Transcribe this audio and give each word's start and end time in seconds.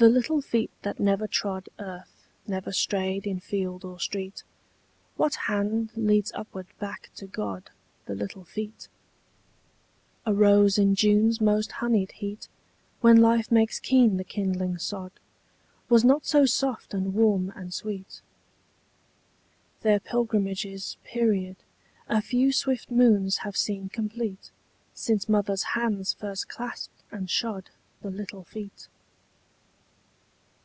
The 0.00 0.08
little 0.08 0.40
feet 0.40 0.70
that 0.82 1.00
never 1.00 1.26
trod 1.26 1.68
Earth, 1.80 2.28
never 2.46 2.70
strayed 2.70 3.26
in 3.26 3.40
field 3.40 3.84
or 3.84 3.98
street, 3.98 4.44
What 5.16 5.34
hand 5.50 5.90
leads 5.96 6.30
upward 6.36 6.68
back 6.78 7.10
to 7.16 7.26
God 7.26 7.70
The 8.06 8.14
little 8.14 8.44
feet? 8.44 8.86
A 10.24 10.32
rose 10.32 10.78
in 10.78 10.94
June's 10.94 11.40
most 11.40 11.72
honied 11.82 12.12
heat, 12.12 12.46
When 13.00 13.16
life 13.16 13.50
makes 13.50 13.80
keen 13.80 14.18
the 14.18 14.22
kindling 14.22 14.78
sod, 14.78 15.10
Was 15.88 16.04
not 16.04 16.24
so 16.24 16.46
soft 16.46 16.94
and 16.94 17.12
warm 17.12 17.50
and 17.56 17.74
sweet. 17.74 18.20
Their 19.80 19.98
pilgrimage's 19.98 20.96
period 21.02 21.56
A 22.08 22.22
few 22.22 22.52
swift 22.52 22.88
moons 22.92 23.38
have 23.38 23.56
seen 23.56 23.88
complete 23.88 24.52
Since 24.94 25.28
mother's 25.28 25.64
hands 25.74 26.12
first 26.12 26.48
clasped 26.48 27.02
and 27.10 27.28
shod 27.28 27.70
The 28.00 28.12
little 28.12 28.44
feet. 28.44 28.86